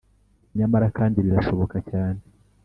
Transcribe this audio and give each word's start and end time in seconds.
Nyamara 0.57 0.87
kandi 0.97 1.17
birashoboka 1.25 1.77
cyane 1.89 2.21